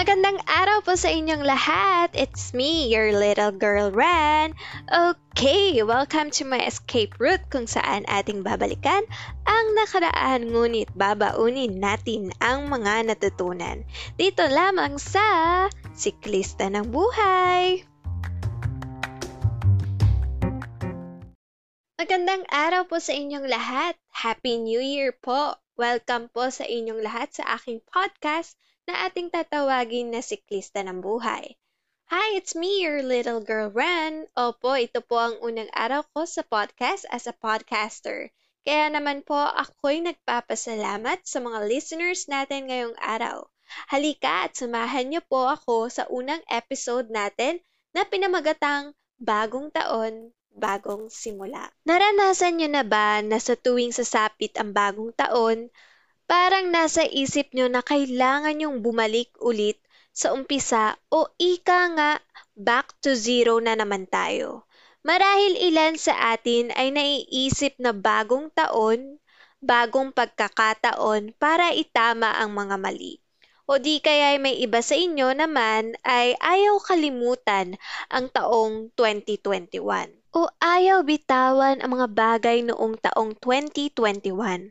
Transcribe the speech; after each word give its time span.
Magandang 0.00 0.40
araw 0.48 0.80
po 0.80 0.96
sa 0.96 1.12
inyong 1.12 1.44
lahat. 1.44 2.16
It's 2.16 2.56
me, 2.56 2.88
your 2.88 3.12
little 3.12 3.52
girl 3.52 3.92
Ran. 3.92 4.56
Okay, 4.88 5.76
welcome 5.84 6.32
to 6.40 6.48
my 6.48 6.56
escape 6.64 7.20
route 7.20 7.44
kung 7.52 7.68
saan 7.68 8.08
ating 8.08 8.40
babalikan 8.40 9.04
ang 9.44 9.66
nakaraan 9.76 10.56
ngunit 10.56 10.88
babaunin 10.96 11.84
natin 11.84 12.32
ang 12.40 12.72
mga 12.72 13.12
natutunan. 13.12 13.84
Dito 14.16 14.48
lamang 14.48 14.96
sa 14.96 15.68
Siklista 15.92 16.72
ng 16.72 16.88
Buhay. 16.88 17.84
Magandang 22.00 22.48
araw 22.48 22.88
po 22.88 23.04
sa 23.04 23.12
inyong 23.12 23.44
lahat. 23.44 24.00
Happy 24.16 24.56
New 24.56 24.80
Year 24.80 25.12
po. 25.12 25.60
Welcome 25.76 26.32
po 26.32 26.48
sa 26.48 26.64
inyong 26.64 27.04
lahat 27.04 27.36
sa 27.36 27.60
aking 27.60 27.84
podcast 27.84 28.56
na 28.90 29.06
ating 29.06 29.30
tatawagin 29.30 30.10
na 30.10 30.18
siklista 30.18 30.82
ng 30.82 30.98
buhay. 30.98 31.54
Hi, 32.10 32.34
it's 32.34 32.58
me, 32.58 32.82
your 32.82 33.06
little 33.06 33.38
girl 33.38 33.70
Ren. 33.70 34.26
Opo, 34.34 34.74
ito 34.74 34.98
po 34.98 35.14
ang 35.14 35.38
unang 35.46 35.70
araw 35.70 36.02
ko 36.10 36.26
sa 36.26 36.42
podcast 36.42 37.06
as 37.06 37.30
a 37.30 37.34
podcaster. 37.38 38.34
Kaya 38.66 38.90
naman 38.90 39.22
po 39.22 39.38
ako'y 39.38 40.02
nagpapasalamat 40.02 41.22
sa 41.22 41.38
mga 41.38 41.70
listeners 41.70 42.26
natin 42.26 42.66
ngayong 42.66 42.98
araw. 42.98 43.46
Halika 43.94 44.50
at 44.50 44.58
samahan 44.58 45.06
niyo 45.06 45.22
po 45.22 45.46
ako 45.46 45.86
sa 45.86 46.10
unang 46.10 46.42
episode 46.50 47.14
natin 47.14 47.62
na 47.94 48.02
pinamagatang 48.02 48.90
Bagong 49.22 49.70
Taon, 49.70 50.34
Bagong 50.50 51.06
Simula. 51.14 51.70
Naranasan 51.86 52.58
niyo 52.58 52.66
na 52.74 52.82
ba 52.82 53.22
na 53.22 53.38
sa 53.38 53.54
tuwing 53.54 53.94
sasapit 53.94 54.58
ang 54.58 54.74
bagong 54.74 55.14
taon, 55.14 55.70
Parang 56.30 56.70
nasa 56.70 57.02
isip 57.02 57.50
nyo 57.58 57.66
na 57.66 57.82
kailangan 57.82 58.54
yung 58.62 58.86
bumalik 58.86 59.34
ulit 59.42 59.82
sa 60.14 60.30
umpisa 60.30 60.94
o 61.10 61.26
ika 61.42 61.90
nga 61.98 62.22
back 62.54 62.94
to 63.02 63.18
zero 63.18 63.58
na 63.58 63.74
naman 63.74 64.06
tayo. 64.06 64.62
Marahil 65.02 65.58
ilan 65.58 65.98
sa 65.98 66.30
atin 66.30 66.70
ay 66.78 66.94
naiisip 66.94 67.74
na 67.82 67.90
bagong 67.90 68.46
taon, 68.54 69.18
bagong 69.58 70.14
pagkakataon 70.14 71.34
para 71.34 71.74
itama 71.74 72.30
ang 72.38 72.54
mga 72.54 72.78
mali. 72.78 73.18
O 73.66 73.82
di 73.82 73.98
kaya 73.98 74.38
may 74.38 74.54
iba 74.62 74.86
sa 74.86 74.94
inyo 74.94 75.34
naman 75.34 75.98
ay 76.06 76.38
ayaw 76.38 76.78
kalimutan 76.78 77.74
ang 78.06 78.30
taong 78.30 78.94
2021. 78.94 79.82
O 80.30 80.46
ayaw 80.62 81.02
bitawan 81.02 81.82
ang 81.82 81.90
mga 81.90 82.06
bagay 82.06 82.62
noong 82.62 83.02
taong 83.02 83.34
2021. 83.42 84.70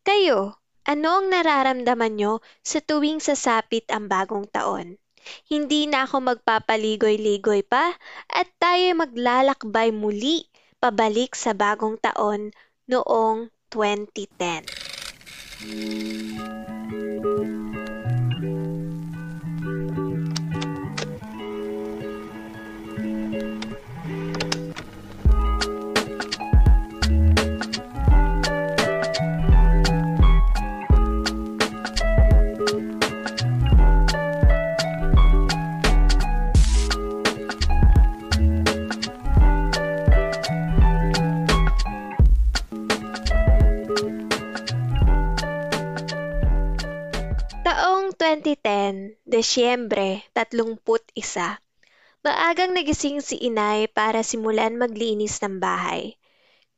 Kayo, 0.00 0.63
ano 0.84 1.20
ang 1.20 1.32
nararamdaman 1.32 2.20
nyo 2.20 2.44
sa 2.60 2.84
tuwing 2.84 3.20
sasapit 3.20 3.88
ang 3.88 4.08
bagong 4.08 4.44
taon? 4.48 5.00
Hindi 5.48 5.88
na 5.88 6.04
ako 6.04 6.36
magpapaligoy-ligoy 6.36 7.64
pa 7.64 7.96
at 8.28 8.48
tayo 8.60 8.92
maglalakbay 8.92 9.88
muli 9.96 10.44
pabalik 10.76 11.32
sa 11.32 11.56
bagong 11.56 11.96
taon 11.96 12.52
noong 12.84 13.48
2010. 13.72 14.68
Desyembre, 49.44 50.24
31. 50.32 50.80
Maagang 52.24 52.72
nagising 52.72 53.20
si 53.20 53.36
inay 53.44 53.92
para 53.92 54.24
simulan 54.24 54.80
maglinis 54.80 55.36
ng 55.44 55.60
bahay. 55.60 56.16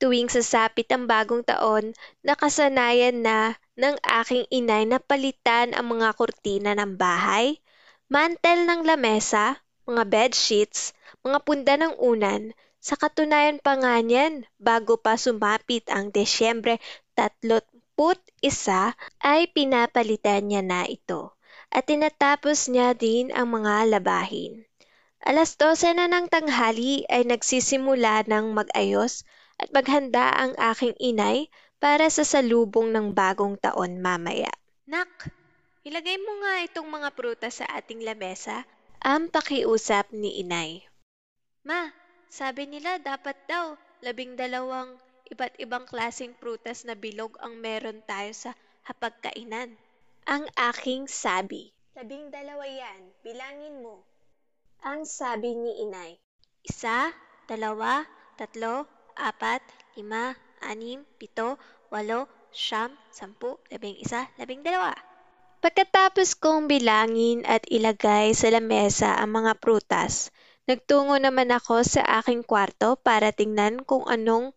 Tuwing 0.03 0.27
sasapit 0.27 0.91
ang 0.91 1.07
bagong 1.07 1.47
taon, 1.47 1.95
nakasanayan 2.27 3.23
na 3.23 3.55
ng 3.79 3.95
aking 4.03 4.51
inay 4.51 4.83
na 4.83 4.99
palitan 4.99 5.79
ang 5.79 5.95
mga 5.95 6.11
kurtina 6.19 6.75
ng 6.75 6.99
bahay, 6.99 7.63
mantel 8.11 8.67
ng 8.67 8.83
lamesa, 8.83 9.63
mga 9.87 10.03
bedsheets, 10.03 10.91
mga 11.23 11.39
punda 11.47 11.79
ng 11.79 11.95
unan, 12.03 12.51
sa 12.83 12.99
katunayan 12.99 13.63
pa 13.63 13.79
nga 13.79 13.95
niyan, 14.03 14.43
bago 14.59 14.99
pa 14.99 15.15
sumapit 15.15 15.87
ang 15.87 16.11
Desyembre 16.11 16.83
30 17.15 17.63
put 17.95 18.19
isa 18.43 18.99
ay 19.23 19.55
pinapalitan 19.55 20.51
niya 20.51 20.67
na 20.67 20.83
ito 20.83 21.36
at 21.77 21.85
tinatapos 21.85 22.73
niya 22.73 22.97
din 22.97 23.29
ang 23.37 23.53
mga 23.53 24.01
labahin. 24.01 24.65
Alas 25.21 25.61
12 25.61 25.93
na 25.93 26.09
ng 26.09 26.25
tanghali 26.33 27.05
ay 27.13 27.29
nagsisimula 27.29 28.25
ng 28.25 28.57
mag-ayos 28.57 29.29
at 29.61 29.69
maghanda 29.77 30.33
ang 30.33 30.57
aking 30.57 30.97
inay 30.97 31.53
para 31.77 32.09
sa 32.09 32.25
salubong 32.25 32.97
ng 32.97 33.13
bagong 33.13 33.61
taon 33.61 34.01
mamaya. 34.01 34.49
Nak, 34.89 35.29
ilagay 35.85 36.17
mo 36.17 36.33
nga 36.41 36.65
itong 36.65 36.89
mga 36.89 37.13
prutas 37.13 37.61
sa 37.61 37.69
ating 37.77 38.01
lamesa. 38.01 38.65
Ang 39.05 39.29
pakiusap 39.29 40.09
ni 40.17 40.41
inay. 40.41 40.81
Ma, 41.61 41.93
sabi 42.33 42.65
nila 42.65 42.97
dapat 42.97 43.37
daw 43.45 43.77
labing 44.01 44.33
dalawang 44.41 44.97
iba't 45.29 45.61
ibang 45.61 45.85
klasing 45.85 46.33
prutas 46.39 46.89
na 46.89 46.97
bilog 46.97 47.37
ang 47.43 47.61
meron 47.61 48.01
tayo 48.09 48.33
sa 48.33 48.57
hapagkainan. 48.89 49.77
Ang 50.27 50.51
aking 50.59 51.07
sabi. 51.07 51.71
Labing 51.95 52.35
dalawa 52.35 52.67
yan, 52.67 53.15
bilangin 53.23 53.79
mo. 53.79 54.03
Ang 54.83 55.07
sabi 55.07 55.55
ni 55.55 55.87
inay. 55.87 56.19
Isa, 56.67 57.15
dalawa, 57.47 58.03
tatlo, 58.35 58.91
apat, 59.15 59.63
lima, 59.95 60.35
anim, 60.67 61.07
pito, 61.15 61.55
walo, 61.95 62.27
siyam, 62.51 62.91
sampu, 63.15 63.55
labing 63.71 64.03
isa, 64.03 64.27
labing 64.35 64.67
dalawa. 64.67 64.99
Pagkatapos 65.63 66.35
kong 66.43 66.67
bilangin 66.67 67.47
at 67.47 67.63
ilagay 67.71 68.35
sa 68.35 68.51
lamesa 68.51 69.15
ang 69.23 69.31
mga 69.31 69.63
prutas, 69.63 70.35
nagtungo 70.67 71.23
naman 71.23 71.55
ako 71.55 71.87
sa 71.87 72.03
aking 72.19 72.43
kwarto 72.43 72.99
para 72.99 73.31
tingnan 73.31 73.79
kung 73.87 74.03
anong 74.11 74.51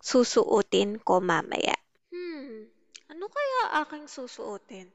susuotin 0.00 0.96
ko 0.96 1.20
mamaya. 1.20 1.76
Hmm, 2.08 2.72
ano 3.12 3.28
kaya 3.28 3.84
aking 3.84 4.08
susuotin? 4.08 4.88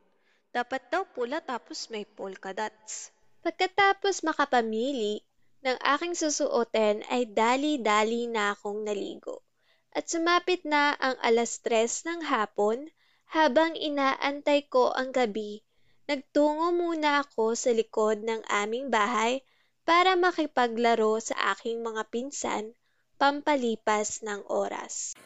Dapat 0.55 0.88
daw 0.88 1.03
pula 1.11 1.43
tapos 1.43 1.91
may 1.91 2.07
polka 2.07 2.55
dots. 2.55 3.11
Pagkatapos 3.43 4.23
makapamili 4.23 5.19
ng 5.67 5.75
aking 5.83 6.16
susuotin 6.16 7.03
ay 7.11 7.27
dali-dali 7.27 8.31
na 8.31 8.55
akong 8.55 8.88
naligo. 8.88 9.43
At 9.91 10.07
sumapit 10.07 10.63
na 10.63 10.95
ang 10.95 11.19
alas 11.19 11.59
tres 11.59 12.07
ng 12.07 12.23
hapon 12.23 12.88
habang 13.35 13.75
inaantay 13.75 14.71
ko 14.71 14.95
ang 14.95 15.11
gabi. 15.11 15.59
Nagtungo 16.07 16.72
muna 16.72 17.27
ako 17.27 17.51
sa 17.59 17.75
likod 17.75 18.23
ng 18.23 18.47
aming 18.47 18.87
bahay 18.87 19.43
para 19.83 20.16
makipaglaro 20.16 21.19
sa 21.19 21.51
aking 21.51 21.83
mga 21.83 22.07
pinsan 22.07 22.72
pampalipas 23.19 24.23
ng 24.23 24.47
oras. 24.47 25.19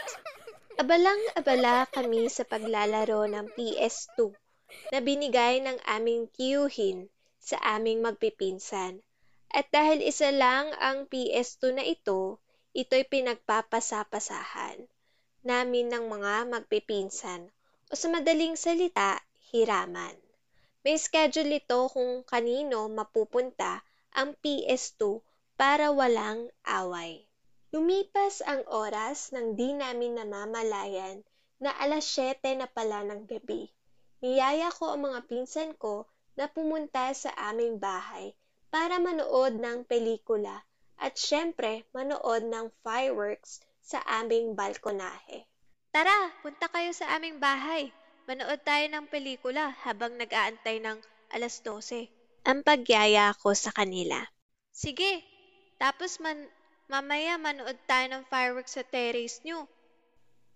Abalang-abala 0.80 1.84
kami 1.92 2.32
sa 2.32 2.48
paglalaro 2.48 3.28
ng 3.28 3.44
PS2 3.52 4.32
na 4.92 4.98
binigay 5.02 5.62
ng 5.62 5.78
aming 5.86 6.28
tiyuhin 6.34 7.10
sa 7.40 7.56
aming 7.74 8.04
magpipinsan. 8.04 9.02
At 9.50 9.66
dahil 9.74 10.04
isa 10.04 10.30
lang 10.30 10.70
ang 10.78 11.10
PS2 11.10 11.74
na 11.74 11.82
ito, 11.82 12.38
ito'y 12.70 13.02
pinagpapasapasahan 13.10 14.78
namin 15.42 15.88
ng 15.90 16.04
mga 16.06 16.34
magpipinsan 16.52 17.48
o 17.90 17.98
sa 17.98 18.06
madaling 18.12 18.54
salita, 18.54 19.18
hiraman. 19.50 20.14
May 20.86 20.96
schedule 20.96 21.58
ito 21.58 21.90
kung 21.90 22.22
kanino 22.22 22.86
mapupunta 22.86 23.82
ang 24.14 24.38
PS2 24.38 25.18
para 25.58 25.90
walang 25.90 26.48
away. 26.62 27.26
Lumipas 27.74 28.42
ang 28.46 28.62
oras 28.70 29.34
nang 29.34 29.58
di 29.58 29.74
namin 29.74 30.18
namamalayan 30.18 31.22
na 31.60 31.74
alas 31.76 32.06
7 32.16 32.42
na 32.58 32.66
pala 32.70 33.04
ng 33.04 33.28
gabi. 33.28 33.68
Niyaya 34.20 34.68
ko 34.68 34.92
ang 34.92 35.08
mga 35.08 35.24
pinsan 35.24 35.72
ko 35.80 36.04
na 36.36 36.44
pumunta 36.44 37.08
sa 37.16 37.32
aming 37.48 37.80
bahay 37.80 38.36
para 38.68 39.00
manood 39.00 39.56
ng 39.56 39.88
pelikula 39.88 40.60
at 41.00 41.16
syempre 41.16 41.88
manood 41.96 42.44
ng 42.44 42.68
fireworks 42.84 43.64
sa 43.80 44.04
aming 44.20 44.52
balkonahe. 44.52 45.48
Tara, 45.90 46.30
punta 46.44 46.68
kayo 46.70 46.92
sa 46.92 47.16
aming 47.16 47.42
bahay. 47.42 47.90
Manood 48.28 48.62
tayo 48.62 48.86
ng 48.86 49.10
pelikula 49.10 49.74
habang 49.82 50.14
nag-aantay 50.14 50.78
ng 50.78 51.00
alas 51.34 51.64
12. 51.66 52.06
Ang 52.46 52.62
pagyaya 52.62 53.34
ko 53.40 53.56
sa 53.56 53.74
kanila. 53.74 54.20
Sige, 54.70 55.24
tapos 55.82 56.22
man, 56.22 56.36
mamaya 56.86 57.40
manood 57.40 57.74
tayo 57.88 58.06
ng 58.12 58.22
fireworks 58.28 58.78
sa 58.78 58.84
terrace 58.86 59.42
nyo. 59.42 59.66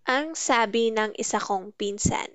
Ang 0.05 0.37
sabi 0.37 0.93
ng 0.93 1.17
isa 1.17 1.41
kong 1.41 1.73
pinsan. 1.75 2.29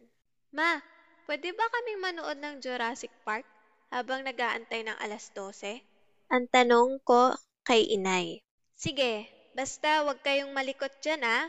Ma, 0.50 0.82
pwede 1.30 1.54
ba 1.54 1.62
kaming 1.70 2.02
manood 2.02 2.42
ng 2.42 2.58
Jurassic 2.58 3.14
Park 3.22 3.46
habang 3.94 4.26
nag-aantay 4.26 4.82
ng 4.82 4.98
alas 4.98 5.30
12? 5.38 5.86
Ang 6.34 6.50
tanong 6.50 6.98
ko 7.06 7.38
kay 7.62 7.86
inay. 7.86 8.42
Sige, 8.74 9.30
basta 9.54 10.02
wag 10.10 10.26
kayong 10.26 10.50
malikot 10.50 10.90
dyan 11.06 11.22
ah. 11.22 11.46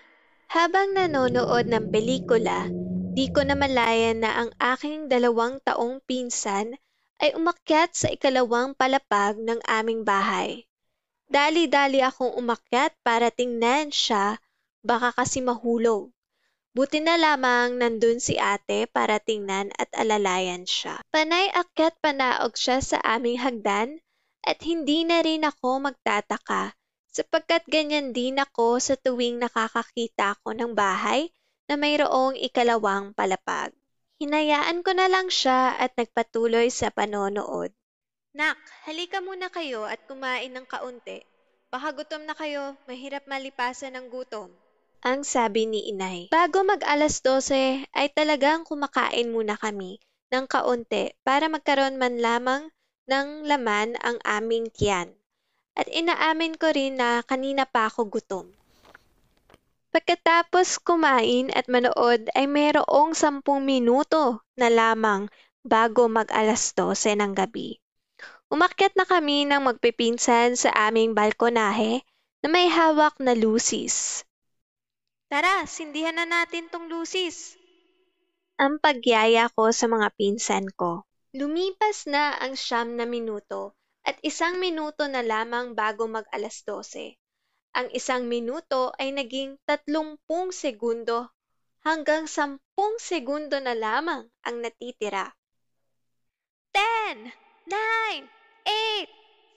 Habang 0.53 0.93
nanonood 0.93 1.65
ng 1.65 1.89
pelikula, 1.89 2.69
di 3.17 3.33
ko 3.33 3.41
namalayan 3.41 4.21
na 4.21 4.45
ang 4.45 4.51
aking 4.61 5.09
dalawang 5.09 5.65
taong 5.65 6.05
pinsan 6.05 6.77
ay 7.17 7.33
umakyat 7.33 7.97
sa 7.97 8.13
ikalawang 8.13 8.77
palapag 8.77 9.41
ng 9.41 9.65
aming 9.65 10.05
bahay. 10.05 10.69
Dali-dali 11.33 12.05
akong 12.05 12.37
umakyat 12.37 12.93
para 13.01 13.33
tingnan 13.33 13.89
siya, 13.89 14.37
baka 14.85 15.17
kasi 15.17 15.41
mahulog. 15.41 16.13
Buti 16.71 17.03
na 17.03 17.19
lamang 17.19 17.83
nandun 17.83 18.23
si 18.23 18.39
ate 18.39 18.87
para 18.87 19.19
tingnan 19.19 19.75
at 19.75 19.91
alalayan 19.91 20.63
siya. 20.63 21.03
Panay 21.11 21.51
akyat 21.51 21.99
panaog 21.99 22.55
siya 22.55 22.79
sa 22.79 23.03
aming 23.03 23.43
hagdan 23.43 23.99
at 24.47 24.63
hindi 24.63 25.03
na 25.03 25.19
rin 25.19 25.43
ako 25.43 25.91
magtataka 25.91 26.71
sapagkat 27.11 27.67
ganyan 27.67 28.15
din 28.15 28.39
ako 28.39 28.79
sa 28.79 28.95
tuwing 28.95 29.43
nakakakita 29.43 30.39
ako 30.39 30.55
ng 30.55 30.73
bahay 30.79 31.35
na 31.67 31.75
mayroong 31.75 32.39
ikalawang 32.39 33.19
palapag. 33.19 33.75
Hinayaan 34.23 34.87
ko 34.87 34.95
na 34.95 35.11
lang 35.11 35.27
siya 35.27 35.75
at 35.75 35.91
nagpatuloy 35.99 36.71
sa 36.71 36.95
panonood. 36.95 37.75
Nak, 38.31 38.59
halika 38.87 39.19
muna 39.19 39.51
kayo 39.51 39.91
at 39.91 40.07
kumain 40.07 40.55
ng 40.55 40.71
kaunti. 40.71 41.19
Baka 41.67 41.91
gutom 41.99 42.23
na 42.31 42.39
kayo, 42.39 42.79
mahirap 42.87 43.27
malipasan 43.27 43.99
ng 43.99 44.07
gutom. 44.07 44.55
Ang 45.01 45.25
sabi 45.25 45.65
ni 45.65 45.89
inay. 45.89 46.29
Bago 46.29 46.61
mag 46.61 46.85
alas 46.85 47.25
12 47.25 47.89
ay 47.89 48.13
talagang 48.13 48.69
kumakain 48.69 49.33
muna 49.33 49.57
kami 49.57 49.97
ng 50.29 50.45
kaunti 50.45 51.17
para 51.25 51.49
magkaroon 51.49 51.97
man 51.97 52.21
lamang 52.21 52.69
ng 53.09 53.49
laman 53.49 53.97
ang 54.05 54.21
aming 54.29 54.69
tiyan. 54.69 55.09
At 55.73 55.89
inaamin 55.89 56.61
ko 56.61 56.69
rin 56.69 57.01
na 57.01 57.25
kanina 57.25 57.65
pa 57.65 57.89
ako 57.89 58.13
gutom. 58.13 58.47
Pagkatapos 59.89 60.85
kumain 60.85 61.49
at 61.57 61.65
manood 61.73 62.29
ay 62.37 62.45
mayroong 62.45 63.17
sampung 63.17 63.65
minuto 63.65 64.45
na 64.61 64.69
lamang 64.69 65.33
bago 65.65 66.13
mag 66.13 66.29
alas 66.29 66.77
12 66.77 67.17
ng 67.17 67.33
gabi. 67.33 67.81
Umakyat 68.53 68.93
na 69.01 69.09
kami 69.09 69.49
ng 69.49 69.65
magpipinsan 69.65 70.61
sa 70.61 70.71
aming 70.77 71.17
balkonahe 71.17 72.05
na 72.45 72.53
may 72.53 72.69
hawak 72.69 73.17
na 73.17 73.33
lusis. 73.33 74.29
Tara, 75.31 75.63
sindihan 75.63 76.19
na 76.19 76.27
natin 76.27 76.67
tong 76.75 76.91
lusis. 76.91 77.55
Ang 78.59 78.83
pagyaya 78.83 79.47
ko 79.55 79.71
sa 79.71 79.87
mga 79.87 80.11
pinsan 80.19 80.67
ko. 80.75 81.07
Lumipas 81.31 82.11
na 82.11 82.35
ang 82.35 82.59
siyam 82.59 82.99
na 82.99 83.07
minuto 83.07 83.79
at 84.03 84.19
isang 84.27 84.59
minuto 84.59 85.07
na 85.07 85.23
lamang 85.23 85.79
bago 85.79 86.11
mag 86.11 86.27
alas 86.35 86.67
12. 86.67 87.15
Ang 87.79 87.95
isang 87.95 88.27
minuto 88.27 88.91
ay 88.99 89.15
naging 89.15 89.55
tatlumpung 89.63 90.51
segundo 90.51 91.31
hanggang 91.87 92.27
sampung 92.27 92.99
segundo 92.99 93.63
na 93.63 93.79
lamang 93.79 94.27
ang 94.43 94.57
natitira. 94.59 95.31
10, 96.75 97.31
9, 97.71 98.27
8, 98.67 99.07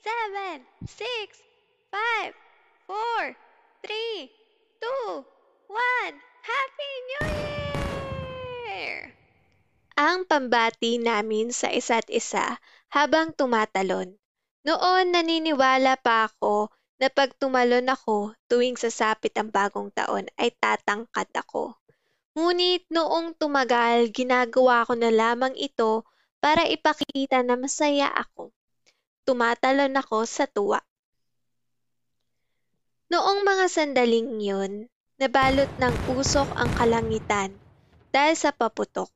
7, 0.06 0.62
6, 0.86 1.42
5, 1.90 2.30
4, 2.86 3.34
3, 3.82 4.30
2, 4.78 5.33
1. 5.64 6.20
Happy 6.44 6.92
New 7.08 7.24
Year! 8.68 9.16
Ang 9.96 10.28
pambati 10.28 11.00
namin 11.00 11.56
sa 11.56 11.72
isa't 11.72 12.04
isa 12.12 12.60
habang 12.92 13.32
tumatalon. 13.32 14.12
Noon 14.68 15.16
naniniwala 15.16 15.96
pa 15.96 16.28
ako 16.28 16.68
na 17.00 17.08
pag 17.08 17.32
tumalon 17.40 17.88
ako 17.88 18.36
tuwing 18.44 18.76
sasapit 18.76 19.32
ang 19.40 19.48
bagong 19.48 19.88
taon 19.96 20.28
ay 20.36 20.52
tatangkad 20.52 21.32
ako. 21.32 21.80
Ngunit 22.36 22.84
noong 22.92 23.32
tumagal, 23.40 24.12
ginagawa 24.12 24.84
ko 24.84 24.92
na 25.00 25.08
lamang 25.08 25.56
ito 25.56 26.04
para 26.44 26.68
ipakita 26.68 27.40
na 27.40 27.56
masaya 27.56 28.12
ako. 28.12 28.52
Tumatalon 29.24 29.96
ako 29.96 30.28
sa 30.28 30.44
tuwa. 30.44 30.84
Noong 33.08 33.40
mga 33.48 33.64
sandaling 33.72 34.44
yun, 34.44 34.92
nabalot 35.18 35.70
ng 35.78 36.02
usok 36.10 36.50
ang 36.58 36.74
kalangitan 36.74 37.62
dahil 38.10 38.34
sa 38.34 38.50
paputok. 38.50 39.10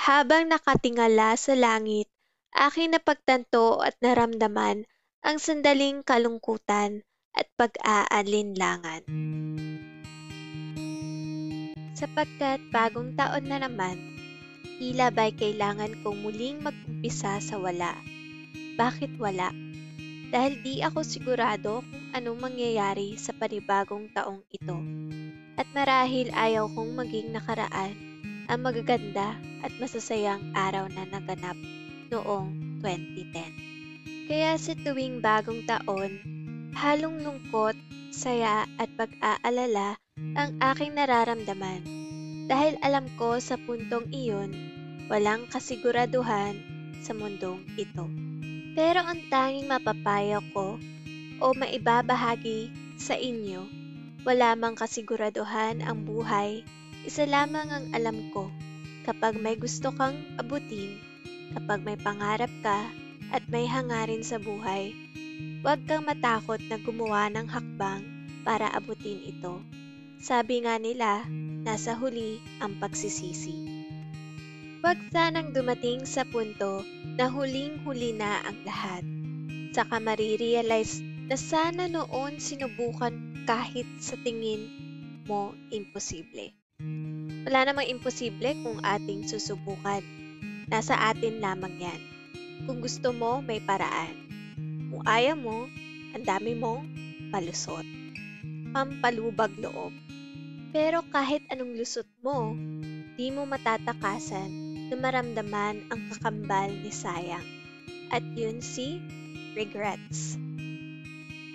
Habang 0.00 0.48
nakatingala 0.48 1.36
sa 1.36 1.52
langit, 1.52 2.08
aking 2.56 2.96
napagtanto 2.96 3.84
at 3.84 3.94
naramdaman 4.00 4.88
ang 5.20 5.36
sandaling 5.36 6.00
kalungkutan 6.02 7.04
at 7.36 7.46
pag-aalinlangan. 7.54 9.04
Sapagkat 11.92 12.64
bagong 12.72 13.12
taon 13.12 13.44
na 13.44 13.60
naman, 13.60 14.00
tila 14.80 15.12
ba'y 15.12 15.36
kailangan 15.36 16.00
kong 16.00 16.24
muling 16.24 16.64
mag-umpisa 16.64 17.36
sa 17.44 17.60
wala. 17.60 17.92
Bakit 18.80 19.20
wala? 19.20 19.52
Dahil 20.32 20.64
di 20.64 20.80
ako 20.80 21.04
sigurado 21.04 21.84
kung 21.84 22.06
anong 22.16 22.38
mangyayari 22.40 23.20
sa 23.20 23.36
panibagong 23.36 24.08
taong 24.16 24.40
ito. 24.48 24.78
At 25.60 25.68
marahil 25.76 26.32
ayaw 26.32 26.72
kong 26.72 26.96
maging 26.96 27.36
nakaraan 27.36 27.92
ang 28.48 28.64
magaganda 28.64 29.36
at 29.60 29.68
masasayang 29.76 30.56
araw 30.56 30.88
na 30.88 31.04
naganap 31.04 31.52
noong 32.08 32.80
2010. 32.80 34.24
Kaya 34.24 34.56
sa 34.56 34.72
tuwing 34.72 35.20
bagong 35.20 35.60
taon, 35.68 36.16
halong 36.72 37.20
lungkot, 37.20 37.76
saya 38.08 38.64
at 38.80 38.88
pag-aalala 38.96 40.00
ang 40.32 40.56
aking 40.72 40.96
nararamdaman 40.96 41.84
dahil 42.48 42.80
alam 42.80 43.04
ko 43.20 43.36
sa 43.36 43.60
puntong 43.60 44.08
iyon 44.16 44.56
walang 45.12 45.44
kasiguraduhan 45.52 46.56
sa 47.04 47.12
mundong 47.12 47.68
ito. 47.76 48.08
Pero 48.72 49.04
ang 49.04 49.20
tanging 49.28 49.68
mapapayo 49.68 50.40
ko 50.56 50.80
o 51.36 51.46
maibabahagi 51.52 52.72
sa 52.96 53.12
inyo, 53.12 53.79
wala 54.26 54.56
mang 54.56 54.76
kasiguraduhan 54.76 55.84
ang 55.84 56.04
buhay, 56.04 56.64
isa 57.04 57.24
lamang 57.24 57.68
ang 57.72 57.86
alam 57.96 58.32
ko, 58.32 58.48
kapag 59.08 59.40
may 59.40 59.56
gusto 59.56 59.90
kang 59.96 60.16
abutin, 60.36 61.10
Kapag 61.50 61.82
may 61.82 61.98
pangarap 61.98 62.50
ka 62.62 62.86
at 63.34 63.42
may 63.50 63.66
hangarin 63.66 64.22
sa 64.22 64.38
buhay, 64.38 64.94
huwag 65.66 65.82
kang 65.82 66.06
matakot 66.06 66.62
na 66.70 66.78
gumawa 66.78 67.26
ng 67.26 67.46
hakbang 67.50 68.06
para 68.46 68.70
abutin 68.70 69.18
ito. 69.26 69.58
Sabi 70.22 70.62
nga 70.62 70.78
nila, 70.78 71.26
nasa 71.66 71.98
huli 71.98 72.38
ang 72.62 72.78
pagsisisi. 72.78 73.66
Huwag 74.80 75.10
sanang 75.10 75.50
dumating 75.50 76.06
sa 76.06 76.22
punto 76.22 76.86
na 77.18 77.26
huling-huli 77.26 78.14
na 78.14 78.46
ang 78.46 78.62
lahat. 78.62 79.02
Saka 79.74 79.98
marirealize 79.98 81.02
na 81.26 81.34
sana 81.34 81.90
noon 81.90 82.38
sinubukan 82.38 83.12
kahit 83.50 83.90
sa 83.98 84.14
tingin 84.22 84.70
mo 85.26 85.58
imposible. 85.74 86.54
Wala 87.50 87.66
namang 87.66 87.90
imposible 87.90 88.54
kung 88.62 88.78
ating 88.86 89.26
susubukan 89.26 90.06
Nasa 90.70 90.94
atin 90.94 91.42
lamang 91.42 91.82
yan. 91.82 92.00
Kung 92.62 92.78
gusto 92.78 93.10
mo, 93.10 93.42
may 93.42 93.58
paraan. 93.58 94.14
Kung 94.86 95.02
ayaw 95.02 95.34
mo, 95.34 95.66
ang 96.14 96.22
dami 96.22 96.54
mong 96.54 96.86
palusot. 97.34 97.82
Pampalubag 98.70 99.50
loob. 99.58 99.90
Pero 100.70 101.02
kahit 101.10 101.42
anong 101.50 101.74
lusot 101.74 102.06
mo, 102.22 102.54
di 103.18 103.34
mo 103.34 103.50
matatakasan 103.50 104.46
na 104.86 104.94
maramdaman 104.94 105.90
ang 105.90 106.00
kakambal 106.14 106.70
ni 106.70 106.94
sayang. 106.94 107.42
At 108.14 108.22
yun 108.38 108.62
si 108.62 109.02
regrets. 109.58 110.38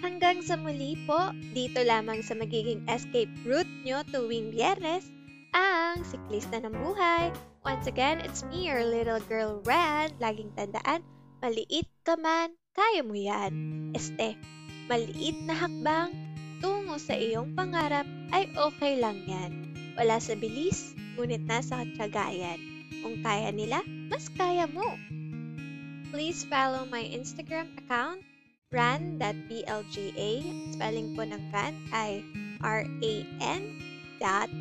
Hanggang 0.05 0.37
sa 0.45 0.53
muli 0.53 0.93
po, 1.09 1.33
dito 1.57 1.81
lamang 1.81 2.21
sa 2.21 2.37
magiging 2.37 2.85
escape 2.85 3.33
route 3.41 3.73
nyo 3.81 4.05
tuwing 4.13 4.53
biyernes, 4.53 5.09
ang 5.49 6.05
siklista 6.05 6.61
ng 6.61 6.77
buhay. 6.77 7.33
Once 7.65 7.89
again, 7.89 8.21
it's 8.21 8.45
me, 8.53 8.69
your 8.69 8.85
little 8.85 9.17
girl 9.25 9.65
Red. 9.65 10.13
Laging 10.21 10.53
tandaan, 10.53 11.01
maliit 11.41 11.89
ka 12.05 12.13
man, 12.21 12.53
kaya 12.77 13.01
mo 13.01 13.17
yan. 13.17 13.49
Este, 13.97 14.37
maliit 14.85 15.41
na 15.41 15.57
hakbang 15.57 16.13
tungo 16.61 17.01
sa 17.01 17.17
iyong 17.17 17.57
pangarap 17.57 18.05
ay 18.29 18.45
okay 18.61 19.01
lang 19.01 19.25
yan. 19.25 19.73
Wala 19.97 20.21
sa 20.21 20.37
bilis, 20.37 20.93
ngunit 21.17 21.49
nasa 21.49 21.81
katsagayan. 21.81 22.61
Kung 23.01 23.25
kaya 23.25 23.49
nila, 23.49 23.81
mas 24.13 24.29
kaya 24.29 24.69
mo. 24.69 24.85
Please 26.13 26.45
follow 26.45 26.85
my 26.85 27.01
Instagram 27.01 27.73
account, 27.81 28.21
ran.blga. 28.75 30.31
Spelling 30.75 31.15
po 31.15 31.23
ng 31.23 31.43
ran 31.55 31.73
ay 31.95 32.19
R-A-N 32.59 33.61
dot 34.19 34.51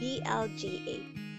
B-L-G-A. 0.00 0.96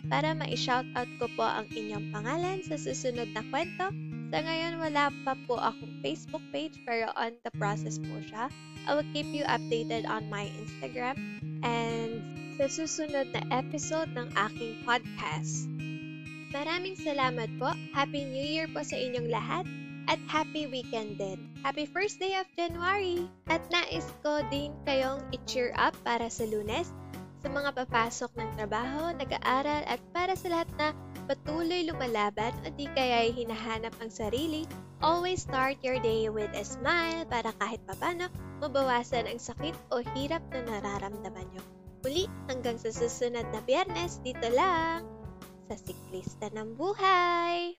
Para 0.10 0.38
ma-shoutout 0.38 1.10
ko 1.18 1.26
po 1.34 1.46
ang 1.46 1.66
inyong 1.74 2.14
pangalan 2.14 2.62
sa 2.62 2.78
susunod 2.78 3.34
na 3.34 3.42
kwento. 3.50 3.90
Sa 4.30 4.38
ngayon, 4.46 4.78
wala 4.78 5.10
pa 5.26 5.34
po 5.50 5.58
akong 5.58 6.06
Facebook 6.06 6.46
page 6.54 6.78
pero 6.86 7.10
on 7.18 7.34
the 7.42 7.52
process 7.58 7.98
po 7.98 8.22
siya. 8.22 8.54
I 8.86 8.94
will 8.94 9.10
keep 9.10 9.30
you 9.34 9.42
updated 9.50 10.06
on 10.06 10.30
my 10.30 10.50
Instagram 10.62 11.18
and 11.66 12.22
sa 12.60 12.68
susunod 12.70 13.32
na 13.32 13.42
episode 13.50 14.12
ng 14.14 14.28
aking 14.50 14.78
podcast. 14.86 15.66
Maraming 16.50 16.98
salamat 16.98 17.50
po. 17.62 17.72
Happy 17.94 18.26
New 18.26 18.44
Year 18.44 18.66
po 18.70 18.82
sa 18.82 18.98
inyong 18.98 19.30
lahat. 19.30 19.66
At 20.10 20.18
happy 20.26 20.66
weekend 20.66 21.22
din. 21.22 21.54
Happy 21.62 21.86
first 21.86 22.18
day 22.18 22.34
of 22.34 22.50
January! 22.58 23.30
At 23.46 23.62
nais 23.70 24.10
ko 24.26 24.42
din 24.50 24.74
kayong 24.82 25.22
i-cheer 25.30 25.70
up 25.78 25.94
para 26.02 26.34
sa 26.34 26.50
lunes, 26.50 26.90
sa 27.46 27.48
mga 27.54 27.78
papasok 27.78 28.34
ng 28.34 28.50
trabaho, 28.58 29.14
nag-aaral, 29.14 29.86
at 29.86 30.02
para 30.10 30.34
sa 30.34 30.50
lahat 30.50 30.70
na 30.82 30.98
patuloy 31.30 31.86
lumalaban 31.86 32.52
o 32.66 32.74
di 32.74 32.90
kaya 32.98 33.30
hinahanap 33.30 33.94
ang 34.02 34.10
sarili, 34.10 34.66
always 35.06 35.46
start 35.46 35.78
your 35.86 36.02
day 36.02 36.26
with 36.26 36.50
a 36.58 36.66
smile 36.66 37.22
para 37.30 37.54
kahit 37.62 37.78
papano 37.86 38.34
mabawasan 38.66 39.30
ang 39.30 39.38
sakit 39.38 39.78
o 39.94 40.02
hirap 40.18 40.42
na 40.50 40.66
nararamdaman 40.66 41.46
nyo. 41.54 41.64
Muli, 42.02 42.26
hanggang 42.50 42.82
sa 42.82 42.90
susunod 42.90 43.46
na 43.54 43.62
biyernes, 43.62 44.26
dito 44.26 44.50
lang! 44.50 45.06
sa 45.70 45.78
siklista 45.78 46.50
ng 46.50 46.74
buhay. 46.74 47.78